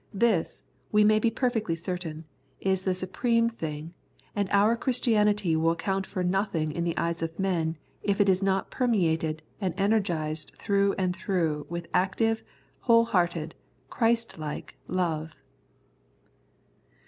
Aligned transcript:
This, 0.15 0.63
we 0.91 1.03
may 1.03 1.19
be 1.19 1.29
perfectly 1.29 1.75
certain, 1.75 2.25
is 2.59 2.85
the 2.85 2.95
supreme 2.95 3.49
thing, 3.49 3.93
and 4.35 4.49
our 4.49 4.75
Christianity 4.75 5.55
will 5.55 5.75
count 5.75 6.07
for 6.07 6.23
nothing 6.23 6.71
in 6.71 6.83
the 6.83 6.97
eyes 6.97 7.21
of 7.21 7.37
men 7.37 7.77
if 8.01 8.19
it 8.19 8.27
is 8.27 8.41
not 8.41 8.71
per 8.71 8.87
meated 8.87 9.41
and 9.61 9.75
energised 9.77 10.53
through 10.57 10.93
and 10.93 11.15
through 11.15 11.67
with 11.69 11.87
active, 11.93 12.41
whole 12.79 13.05
hearted, 13.05 13.53
Christ 13.91 14.39
like 14.39 14.75
love. 14.87 15.35